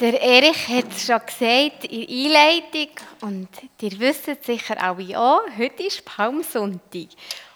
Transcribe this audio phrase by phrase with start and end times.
[0.00, 2.88] Der Erich hat es schon gesagt in der Einleitung
[3.20, 3.48] und
[3.82, 7.08] ihr wisst sicher alle auch, heute ist Palmsonntag.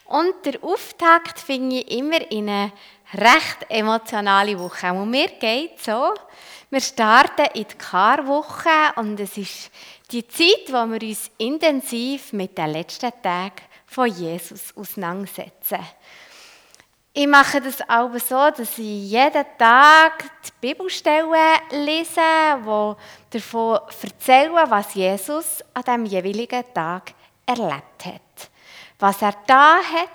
[0.05, 2.73] Und der Auftakt finde ich immer in eine
[3.15, 4.93] recht emotionale Woche.
[4.93, 6.13] Und mir geht so,
[6.69, 9.71] wir starten in die Karwoche und es ist
[10.11, 15.79] die Zeit, wo wir uns intensiv mit den letzten Tagen von Jesus auseinandersetzen.
[17.17, 21.31] Ich mache das auch so, dass ich jeden Tag die Bibelstellen
[21.71, 22.21] lese,
[22.59, 27.15] die davon erzählen, was Jesus an diesem jeweiligen Tag
[27.47, 28.51] erlebt hat.
[28.99, 30.09] Was er da hat.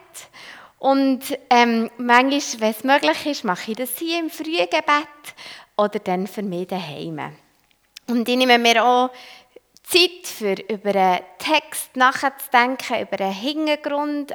[0.79, 5.07] Und ähm, manchmal, wenn es möglich ist, mache ich das hier im Frühgebet
[5.77, 7.31] oder dann für mich daheim.
[8.07, 9.09] Und ich nehme mir auch
[9.83, 14.33] Zeit, für über einen Text nachzudenken, über einen Hintergrund,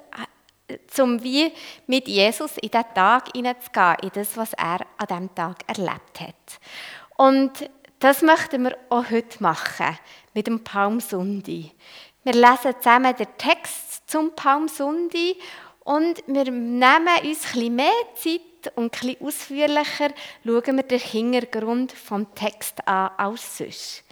[0.98, 1.52] um wie
[1.86, 6.60] mit Jesus in den Tag hineinzugehen, in das, was er an diesem Tag erlebt hat.
[7.16, 9.98] Und das möchten wir auch heute machen,
[10.34, 11.72] mit dem Palmsundi.
[12.22, 15.36] Wir lesen zusammen den Text zum Palmsundi
[15.84, 20.10] und wir nehmen uns bisschen mehr Zeit und bisschen ausführlicher
[20.44, 24.03] schauen wir den Hintergrund vom Text an als sonst.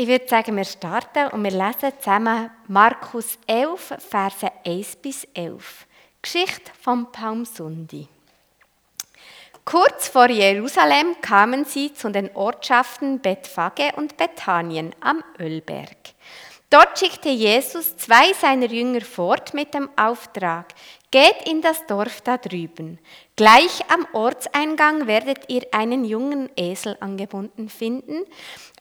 [0.00, 5.88] Ich würde sagen, wir starten und wir lesen zusammen Markus 11, Verse 1 bis 11.
[6.22, 8.06] Geschichte vom Palmsundi.
[9.64, 15.96] Kurz vor Jerusalem kamen sie zu den Ortschaften Bethphage und Bethanien am Ölberg.
[16.70, 20.74] Dort schickte Jesus zwei seiner Jünger fort mit dem Auftrag,
[21.10, 22.98] geht in das Dorf da drüben.
[23.36, 28.24] Gleich am Ortseingang werdet ihr einen jungen Esel angebunden finden,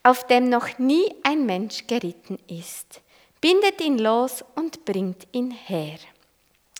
[0.03, 3.01] auf dem noch nie ein Mensch geritten ist.
[3.39, 5.99] Bindet ihn los und bringt ihn her.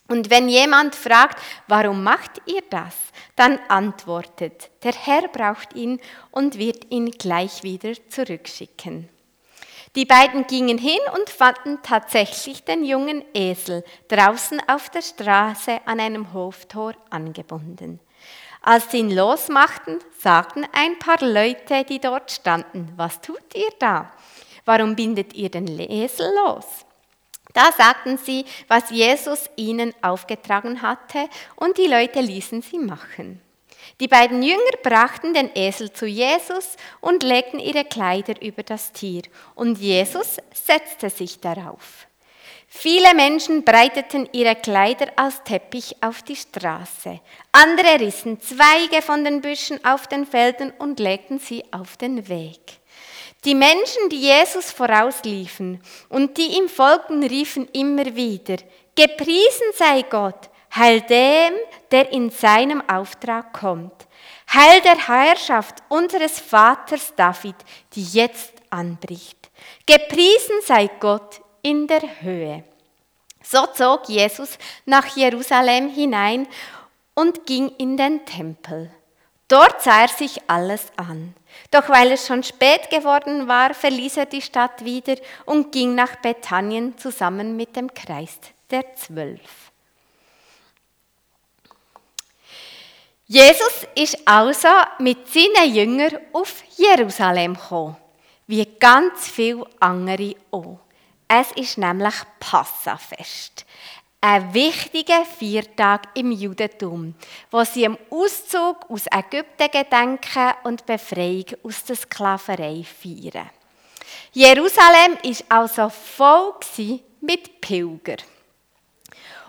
[0.09, 2.95] Und wenn jemand fragt, warum macht ihr das,
[3.37, 9.07] dann antwortet, der Herr braucht ihn und wird ihn gleich wieder zurückschicken.
[9.97, 15.99] Die beiden gingen hin und fanden tatsächlich den jungen Esel draußen auf der Straße an
[15.99, 17.99] einem Hoftor angebunden.
[18.61, 24.11] Als sie ihn losmachten, sagten ein paar Leute, die dort standen, was tut ihr da?
[24.65, 26.85] Warum bindet ihr den Esel los?
[27.55, 33.41] Da sagten sie, was Jesus ihnen aufgetragen hatte, und die Leute ließen sie machen.
[33.99, 39.23] Die beiden Jünger brachten den Esel zu Jesus und legten ihre Kleider über das Tier,
[39.55, 42.07] und Jesus setzte sich darauf.
[42.69, 47.21] Viele Menschen breiteten ihre Kleider als Teppich auf die Straße.
[47.53, 52.59] Andere rissen Zweige von den Büschen auf den Feldern und legten sie auf den Weg.
[53.45, 58.57] Die Menschen, die Jesus vorausliefen und die ihm folgten, riefen immer wieder,
[58.95, 61.53] Gepriesen sei Gott, heil dem,
[61.91, 64.07] der in seinem Auftrag kommt.
[64.53, 67.55] Heil der Herrschaft unseres Vaters David,
[67.93, 69.49] die jetzt anbricht.
[69.85, 72.63] Gepriesen sei Gott in der Höhe.
[73.43, 76.47] So zog Jesus nach Jerusalem hinein
[77.13, 78.91] und ging in den Tempel.
[79.47, 81.33] Dort sah er sich alles an.
[81.71, 85.15] Doch weil es schon spät geworden war, verließ er die Stadt wieder
[85.45, 88.37] und ging nach Bethanien zusammen mit dem Kreis
[88.69, 89.71] der Zwölf.
[93.29, 97.97] Jesus ist also mit seinen Jüngern auf Jerusalem gekommen,
[98.47, 100.79] wie ganz viele andere auch.
[101.27, 103.65] Es ist nämlich Passafest.
[104.21, 107.15] Ein wichtiger Viertag im Judentum,
[107.51, 113.49] wo sie am Auszug aus Ägypten gedenken und Befreiung aus der Sklaverei feiern.
[114.31, 116.53] Jerusalem ist also voll
[117.19, 118.23] mit Pilgern.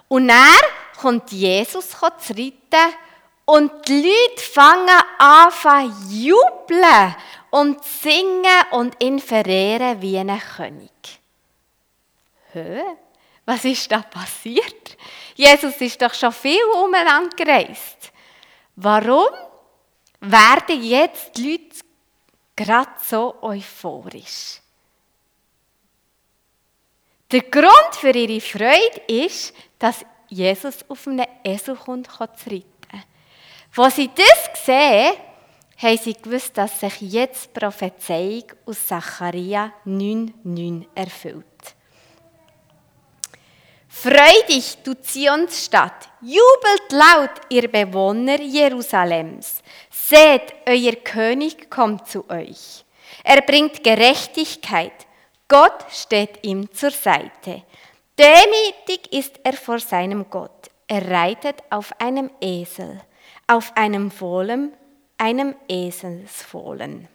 [0.09, 0.57] Und dann
[1.01, 2.95] kommt Jesus zu reiten
[3.49, 7.17] und die Leute fangen an zu jubeln
[7.49, 10.91] und singen und ihn verehren wie einen König.
[12.53, 12.83] Hä?
[13.47, 14.99] Was ist da passiert?
[15.35, 18.13] Jesus ist doch schon viel umeinander gereist.
[18.77, 19.31] Warum
[20.21, 21.87] werden jetzt die Leute
[22.55, 24.61] gerade so euphorisch?
[27.33, 32.78] Der Grund für ihre Freude ist, dass Jesus auf einem Esel kommt, zu reiten.
[33.77, 35.15] Als sie das sehen,
[35.77, 41.45] haben sie gewusst, dass sich jetzt die Prophezeiung aus Zachariah 9,9 erfüllt.
[43.89, 49.63] Freu dich, du Zionsstadt, jubelt laut, ihr Bewohner Jerusalems.
[49.91, 52.85] Seht, euer König kommt zu euch.
[53.25, 54.93] Er bringt Gerechtigkeit.
[55.49, 57.63] Gott steht ihm zur Seite.
[58.19, 60.71] Demütig ist er vor seinem Gott.
[60.87, 63.01] Er reitet auf einem Esel,
[63.49, 64.73] auf einem Fohlen,
[65.17, 67.09] einem Eselsfohlen.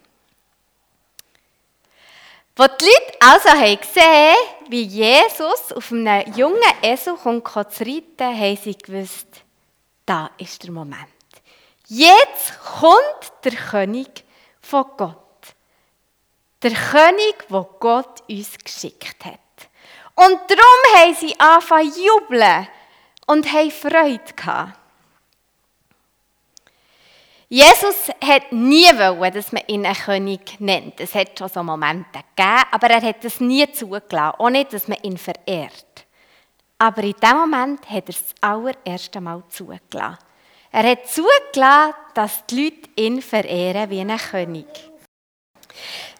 [2.56, 4.36] Wo die Leute also haben gesehen,
[4.68, 9.26] wie Jesus auf einem jungen Esel kommt zu reiten, haben sie gewusst,
[10.06, 11.08] da ist der Moment.
[11.86, 14.24] Jetzt kommt der König
[14.60, 15.18] von Gott.
[16.62, 19.38] Der König, wo Gott uns geschickt hat.
[20.14, 22.68] Und darum haben sie angefangen zu jubeln
[23.26, 24.78] und haben Freude gehabt.
[27.54, 30.98] Jesus hat nie wollen, dass man ihn einen König nennt.
[30.98, 34.88] Es hat schon so Momente gegeben, aber er hat es nie zugelassen, auch nicht, dass
[34.88, 36.04] man ihn verehrt.
[36.78, 40.18] Aber in dem Moment hat er es das allererste Mal zugelassen.
[40.72, 44.66] Er hat zugelassen, dass die Leute ihn verehren wie einen König.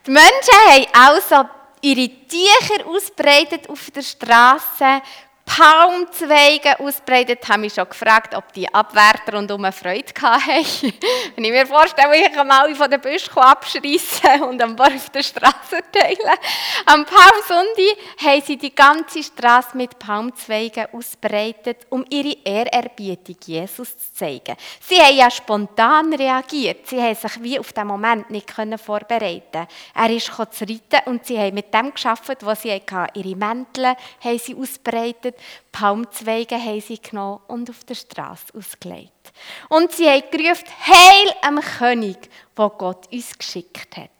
[0.06, 1.48] Die Menschen haben also
[1.80, 5.02] ihre Tücher ausbreitet auf der Straße,
[5.46, 10.92] Palmzweige ausbreitet, habe mich schon gefragt, ob die Abwärter und um Freude hatten.
[11.36, 15.22] Wenn ich mir vorstelle, ich kann alle von den Büschen abschreissen und am auf der
[15.22, 16.38] Straße teilen.
[16.86, 24.14] Am Palmsonntag haben sie die ganze Straße mit Palmzweigen ausbreitet, um ihre Ehrerbietung Jesus zu
[24.14, 24.56] zeigen.
[24.80, 26.88] Sie haben ja spontan reagiert.
[26.88, 31.38] Sie haben sich wie auf den Moment nicht vorbereiten Er ist zu reiten und sie
[31.38, 33.08] haben mit dem geschafft, was sie hatten.
[33.14, 35.72] Ihre Mäntel haben sie ausbreitet gerettet.
[35.72, 39.32] Palmzweige haben sie genommen und auf der Straße ausgelegt.
[39.68, 42.16] Und sie haben gerufen, Heil am König,
[42.56, 44.10] wo Gott uns geschickt hat.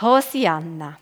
[0.00, 0.98] Hosianna.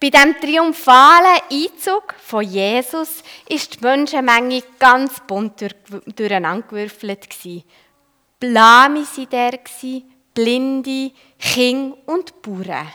[0.00, 5.64] Bei dem triumphalen Einzug von Jesus ist die Menschenmenge ganz bunt
[6.16, 7.28] durcheinandergewürfelt.
[8.38, 9.60] Blame waren der,
[10.34, 12.92] Blinde, Kinder und Bauern.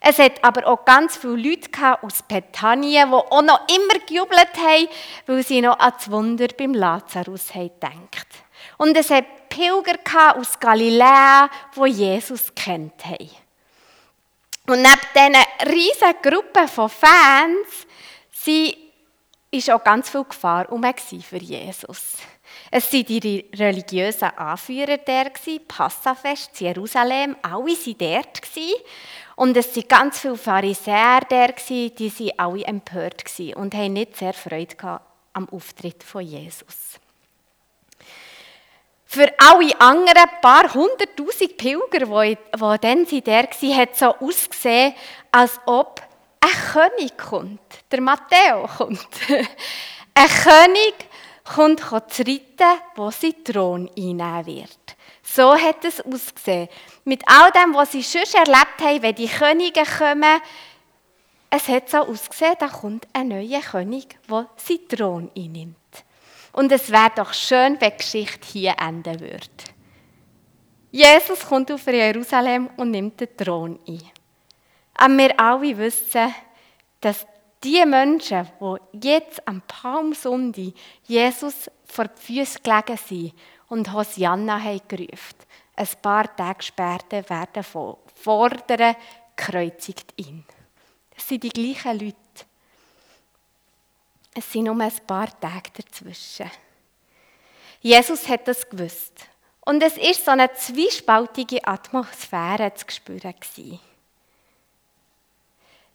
[0.00, 4.88] Es hat aber auch ganz viele Leute aus Bethanien, die auch noch immer gejubelt haben,
[5.26, 7.70] weil sie noch an das Wunder beim Lazarus haben.
[8.78, 13.30] Und es hat Pilger aus Galiläa, die Jesus kennt haben.
[14.66, 17.86] Und neben diesen riesigen Gruppen von Fans
[18.46, 22.16] war auch ganz viel Gefahr für Jesus.
[22.72, 25.32] Es waren die religiösen Anführer der,
[25.66, 28.40] Passafest, Jerusalem, alle waren dort.
[29.34, 33.24] Und es waren ganz viele Pharisäer der, die waren alle empört
[33.56, 35.00] und haben nicht sehr Freude
[35.32, 37.00] am Auftritt von Jesus.
[39.04, 44.94] Für alle anderen paar hunderttausend Pilger, die, dann der waren, hat es so ausgesehen,
[45.32, 46.00] als ob
[46.38, 47.60] ein König kommt.
[47.90, 49.08] Der Matteo kommt.
[50.14, 50.94] ein König
[51.54, 54.96] kommt zu reiten, wo sein Thron einnehmen wird.
[55.22, 56.68] So hat es ausgesehen.
[57.04, 60.40] Mit all dem, was sie schon erlebt haben, wenn die Könige kommen,
[61.50, 65.76] es hat so ausgesehen, da kommt ein neuer König, der seinen Thron einnimmt.
[66.52, 69.40] Und es wäre doch schön, wenn die Geschichte hier enden würde.
[70.92, 74.02] Jesus kommt auf Jerusalem und nimmt den Thron ein.
[74.94, 76.34] Aber wir alle wissen,
[77.00, 77.26] dass
[77.62, 80.72] die Menschen, die jetzt am Palmsonntag
[81.06, 83.34] Jesus vor die Füße gelegen sind
[83.68, 85.36] und Hosianna haben gerufen.
[85.76, 87.64] Ein paar Tage später werden
[88.14, 88.96] fordern,
[89.36, 90.44] kreuzigt ihn.
[91.14, 92.16] Das sind die gleichen Leute.
[94.34, 96.50] Es sind nur ein paar Tage dazwischen.
[97.80, 99.26] Jesus hat das gewusst.
[99.62, 103.34] Und es ist so eine zwiespaltige Atmosphäre zu spüren.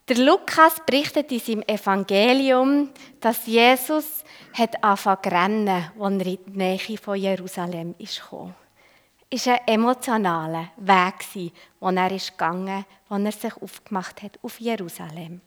[0.08, 5.68] Der Lukas berichtet in seinem Evangelium, dass Jesus hat angefangen zu rennen,
[6.00, 7.96] als er in die Nähe von Jerusalem
[8.30, 8.54] kam.
[9.32, 14.60] Es war ein emotionaler Weg, den er gegangen ist, als er sich aufgemacht hat auf
[14.60, 15.42] Jerusalem.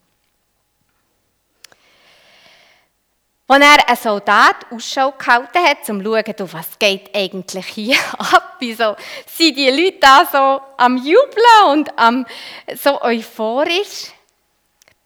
[3.47, 8.57] Als er einen Soldat Ausschau gehalten hat, um zu schauen, was geht eigentlich hier ab,
[8.59, 12.27] wieso sind die Leute da so am Jubeln und am,
[12.75, 14.13] so euphorisch,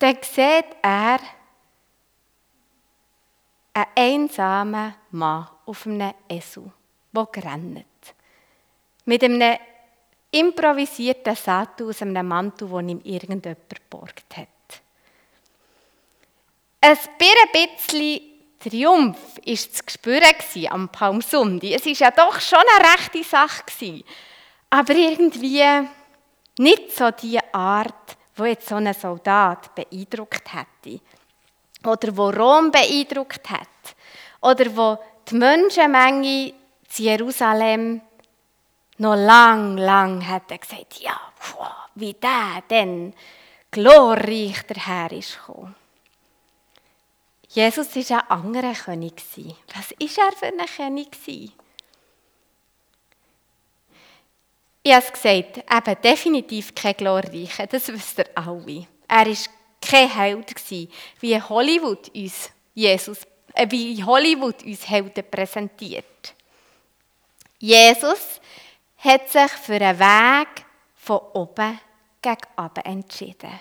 [0.03, 1.21] dann sieht er
[3.73, 6.73] einen einsamen Mann auf einem Esel,
[7.13, 7.87] der rennt.
[9.05, 9.59] Mit einem
[10.33, 14.49] improvisierten Sattel aus einem Mantel, den ihm irgendjemand geborgt hat.
[16.81, 16.99] Ein
[17.53, 18.23] bisschen
[18.59, 21.71] Triumph war zu spüren am Palmsonntag.
[21.71, 24.03] Es war ja doch schon eine rechte Sache.
[24.69, 25.63] Aber irgendwie
[26.59, 31.01] nicht so die Art, wo jetzt so ein Soldat beeindruckt hätte.
[31.85, 33.69] Oder wo Rom beeindruckt hat.
[34.41, 34.99] Oder wo
[35.29, 36.55] die Menschenmenge
[36.89, 38.01] zu Jerusalem
[38.99, 41.19] noch lang, lang hat gesagt, ja,
[41.95, 43.15] wie der denn
[43.71, 45.75] glorreich der Herr ist gekommen.
[47.49, 49.23] Jesus war ein anderer König.
[49.75, 51.62] Was war er für ein König?
[54.83, 58.87] Ich habe es gesagt, eben definitiv kein Glorreicher, das wisst ihr alle.
[59.07, 59.37] Er war
[59.81, 60.55] kein Held,
[61.21, 63.21] wie Hollywood uns Jesus,
[63.55, 66.35] äh, wie Hollywood uns Helden präsentiert.
[67.59, 68.41] Jesus
[68.99, 70.65] hat sich für einen Weg
[70.97, 71.79] von oben
[72.21, 73.61] gegen unten entschieden.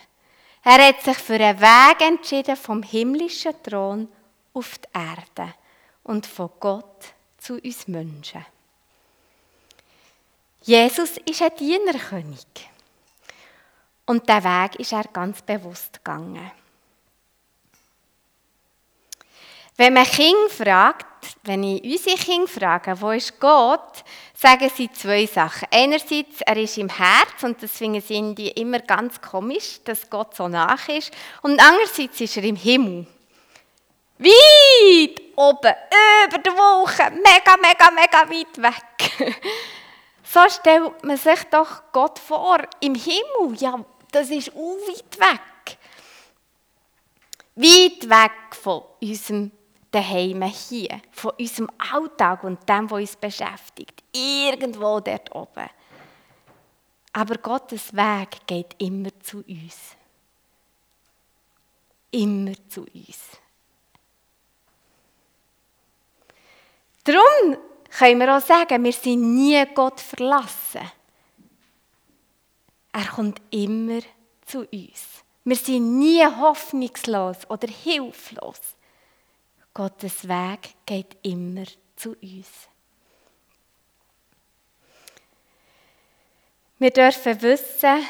[0.63, 4.07] Er hat sich für einen Weg entschieden vom himmlischen Thron
[4.53, 5.53] auf die Erde
[6.03, 8.45] und von Gott zu uns Menschen.
[10.63, 12.45] Jesus ist ein Dienerkönig.
[14.05, 16.51] Und der Weg ist er ganz bewusst gegangen.
[19.77, 21.05] Wenn man Kinder fragt,
[21.43, 24.03] wenn ich unsere Kinder frage, wo ist Gott,
[24.35, 25.67] sagen sie zwei Sachen.
[25.71, 30.47] Einerseits, er ist im Herz und das finden sie immer ganz komisch, dass Gott so
[30.47, 31.11] nach ist.
[31.41, 33.07] Und andererseits ist er im Himmel.
[34.19, 35.73] Weit oben,
[36.27, 39.35] über der Wolke, mega, mega, mega weit weg.
[40.23, 43.55] So stellt man sich doch Gott vor, im Himmel.
[43.57, 45.77] Ja, das ist auch weit weg.
[47.55, 49.51] Weit weg von unserem
[49.91, 54.03] Daheim hier, von unserem Alltag und dem, was uns beschäftigt.
[54.13, 55.69] Irgendwo dort oben.
[57.13, 59.95] Aber Gottes Weg geht immer zu uns.
[62.11, 63.37] Immer zu uns.
[67.03, 67.57] Darum
[67.97, 70.81] können wir auch sagen, wir sind nie Gott verlassen.
[72.93, 74.01] Er kommt immer
[74.45, 75.23] zu uns.
[75.43, 78.59] Wir sind nie hoffnungslos oder hilflos.
[79.73, 81.63] Gottes Weg geht immer
[81.95, 82.47] zu uns.
[86.77, 88.05] Wir dürfen wissen,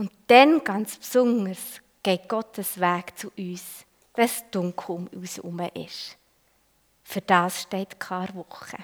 [0.00, 5.60] und dann ganz besonders geht Gottes Weg zu uns, wenn es dunkel um uns herum
[5.74, 6.16] ist.
[7.10, 8.76] Für das steht Karwoche.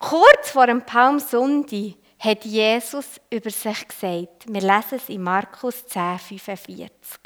[0.00, 4.52] Kurz vor dem Palmsundi hat Jesus über sich gesagt.
[4.52, 7.20] Wir lesen es in Markus 10, 45.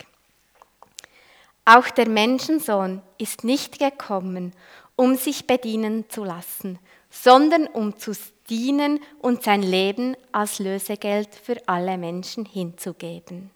[1.65, 4.53] Auch der Menschensohn ist nicht gekommen,
[4.95, 8.13] um sich bedienen zu lassen, sondern um zu
[8.51, 13.53] dienen und sein Leben als Lösegeld für alle Menschen hinzugeben.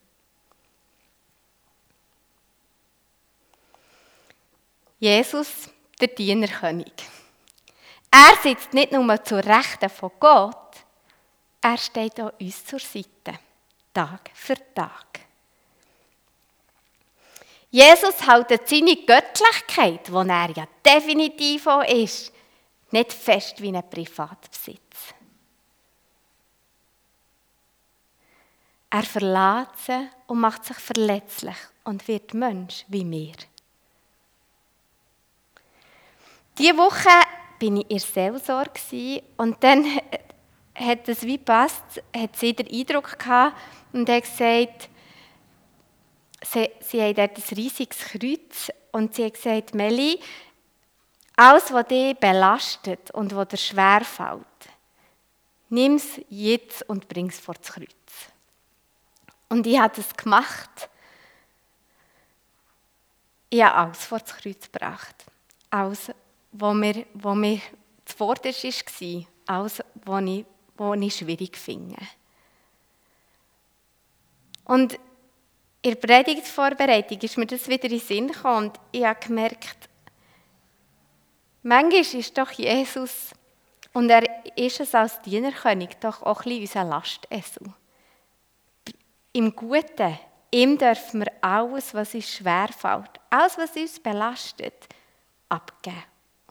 [4.98, 5.68] Jesus,
[6.00, 6.92] der Dienerkönig.
[8.10, 10.56] Er sitzt nicht nur zur Rechten von Gott,
[11.60, 13.38] er steht auch uns zur Seite,
[13.92, 15.20] Tag für Tag.
[17.70, 22.32] Jesus hält seine Göttlichkeit, wo er ja definitiv auch ist,
[22.90, 25.14] nicht fest wie ein Privatbesitz.
[28.88, 33.34] Er verlässt sie und macht sich verletzlich und wird Mensch wie wir.
[36.58, 37.10] Diese Woche
[37.58, 39.84] bin ich in Seelsorge und dann
[40.74, 43.56] hat es wie passt, hat sie den Eindruck gehabt
[43.92, 44.88] und hat gesagt,
[46.42, 50.18] sie, sie haben dort ein riesiges Kreuz und sie hat gesagt, Melli,
[51.36, 54.40] alles, was dich belastet und was dir schwerfällt,
[55.68, 57.88] nimm es jetzt und bring es vor das Kreuz.
[59.50, 60.88] Und ich habe das gemacht.
[63.50, 65.14] Ich habe alles vor das Kreuz gebracht.
[65.70, 66.10] Alles,
[66.58, 67.60] was mir, was mir
[68.04, 70.44] zuvorderst war, alles, was ich,
[70.76, 71.96] was ich schwierig finde.
[74.64, 74.98] Und
[75.82, 79.88] in der Predigtvorbereitung ist mir das wieder in den Sinn gekommen und ich habe gemerkt,
[81.62, 83.32] manchmal ist doch Jesus,
[83.92, 84.24] und er
[84.56, 87.72] ist es als Dienerkönig, doch auch ein bisschen unser Lastessel.
[89.32, 90.18] Im Guten,
[90.50, 94.86] ihm dürfen wir alles, was uns schwerfällt, alles, was uns belastet,
[95.48, 96.02] abgeben.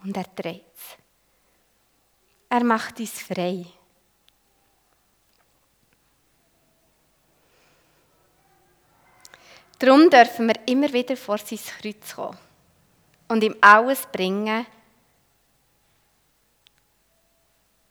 [0.06, 0.98] Und er trägt es.
[2.48, 3.66] Er macht uns frei.
[9.80, 12.38] Darum dürfen wir immer wieder vor sein Kreuz kommen
[13.28, 14.66] und ihm alles bringen,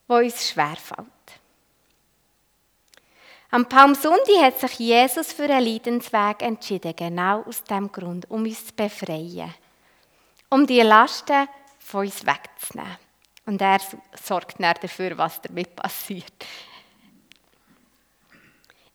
[0.07, 1.07] was uns schwerfällt.
[3.51, 8.67] Am Palmsundi hat sich Jesus für einen Leidensweg entschieden, genau aus dem Grund, um uns
[8.67, 9.53] zu befreien,
[10.49, 11.47] um die Lasten
[11.85, 12.97] von uns wegzunehmen.
[13.45, 13.79] Und er
[14.21, 16.33] sorgt dann dafür, was damit passiert.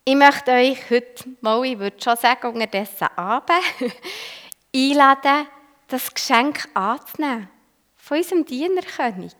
[0.05, 3.53] Ich möchte euch heute mal, ich würde schon sagen, unterdessen Abend
[4.75, 5.47] einladen,
[5.87, 7.49] das Geschenk anzunehmen
[7.97, 9.37] von unserem Dienerkönig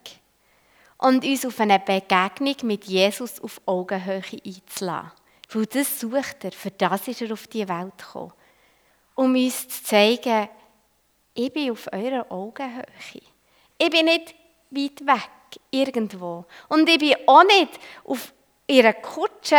[0.97, 5.11] und uns auf eine Begegnung mit Jesus auf Augenhöhe einzuladen.
[5.49, 8.31] Weil das sucht er, für das ist er auf die Welt gekommen.
[9.15, 10.47] Um uns zu zeigen,
[11.33, 13.30] ich bin auf eurer Augenhöhe.
[13.83, 14.35] Ich bin nicht
[14.69, 15.29] weit weg.
[15.71, 16.45] irgendwo.
[16.69, 18.31] Und ich bin auch nicht auf
[18.67, 19.57] ihrer Kutsche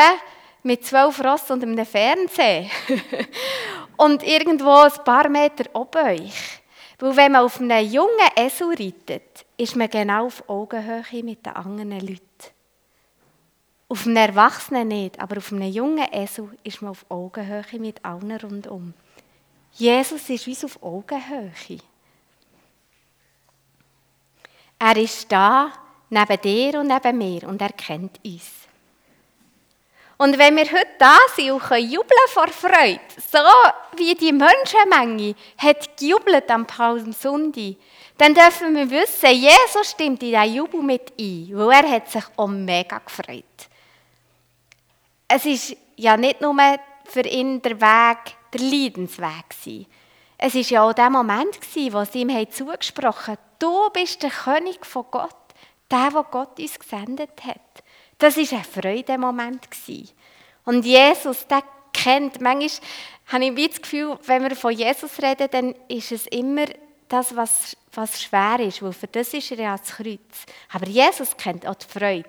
[0.63, 2.67] mit zwölf Ross und einem Fernseher
[3.97, 6.61] und irgendwo ein paar Meter oben euch.
[7.01, 11.55] Weil wenn man auf einem jungen Esel reitet, ist man genau auf Augenhöhe mit den
[11.55, 12.23] anderen Leuten.
[13.89, 18.37] Auf einem Erwachsenen nicht, aber auf einem jungen Esel ist man auf Augenhöhe mit allen
[18.37, 18.95] rundum.
[19.73, 21.81] Jesus ist wie auf Augenhöhe.
[24.85, 25.71] Er ist da,
[26.11, 28.51] neben dir und neben mir, und er kennt uns.
[30.19, 33.39] Und wenn wir heute da sind und können jubeln vor Freude, so
[33.97, 37.77] wie die Menschenmenge hat gejubelt am Palmsonntag,
[38.19, 42.25] dann dürfen wir wissen, Jesus stimmt in diesen Jubel mit ein, weil er hat sich
[42.37, 43.45] auch mega gefreut.
[45.29, 46.57] Es ist ja nicht nur
[47.05, 48.19] für ihn der Weg,
[48.53, 49.87] der Leidensweg.
[50.39, 51.57] Es war ja auch der Moment,
[51.93, 55.37] wo sie ihm zugesprochen haben, du bist der König von Gott,
[55.91, 57.85] der, der Gott uns gesendet hat.
[58.19, 59.69] Das war ein Freudemoment.
[60.65, 62.89] Und Jesus, der kennt, manchmal
[63.27, 66.67] habe ich das Gefühl, wenn wir von Jesus reden, dann ist es immer
[67.09, 70.47] das, was, was schwer ist, weil für das ist er ja das Kreuz.
[70.73, 72.29] Aber Jesus kennt auch die Freude.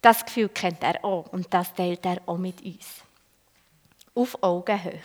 [0.00, 2.86] Das Gefühl kennt er auch und das teilt er auch mit uns.
[4.14, 5.00] Auf Augenhöhe.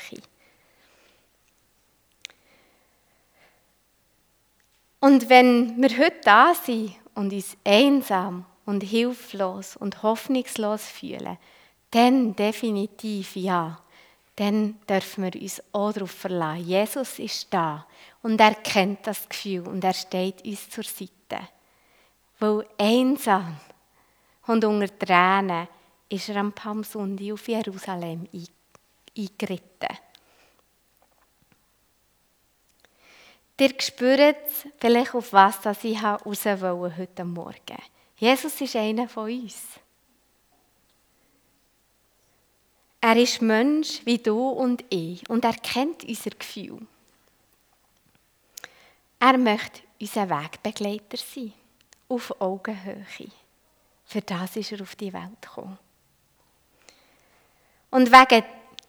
[5.00, 11.38] Und wenn wir heute da sind und uns einsam und hilflos und hoffnungslos fühlen,
[11.92, 13.80] dann definitiv ja.
[14.36, 16.66] Dann dürfen wir uns auch darauf verlassen.
[16.66, 17.86] Jesus ist da
[18.22, 21.48] und er kennt das Gefühl und er steht uns zur Seite.
[22.40, 23.56] Weil einsam
[24.48, 25.68] und unter Tränen
[26.10, 28.28] ist er am Palmsonntag auf Jerusalem
[29.18, 29.98] eingeritten.
[33.58, 34.36] Ihr spürt
[34.80, 37.82] vielleicht, auf was ich raus wollte heute Morgen.
[38.18, 39.56] Jesus ist einer von uns.
[43.00, 46.86] Er ist Mensch wie du und ich und er kennt unser Gefühl.
[49.20, 51.54] Er möchte unser Wegbegleiter sein,
[52.10, 53.06] auf Augenhöhe.
[54.06, 55.78] Für das ist er auf die Welt gekommen.
[57.90, 58.44] Und wegen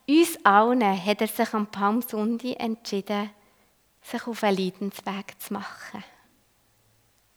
[0.09, 3.31] uns allen hat er sich am Palmsonntag entschieden,
[4.11, 6.05] sich auf einen Leidensweg zu machen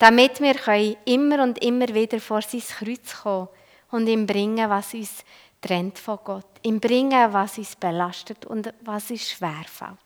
[0.00, 3.48] damit wir immer und immer wieder vor sein Kreuz kommen
[3.90, 5.22] und ihm bringen, was uns
[5.60, 9.98] trennt von Gott, ihm bringen, was uns belastet und was uns schwerfällt.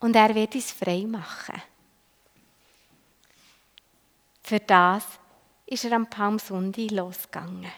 [0.00, 1.62] Und er wird uns frei machen.
[4.42, 5.04] Für das
[5.66, 7.70] ist er am Palmsonntag losgegangen.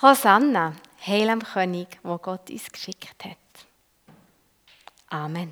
[0.00, 0.72] Hosanna,
[1.06, 3.36] Heil am König, wo Gott uns geschickt hat.
[5.08, 5.50] Amen.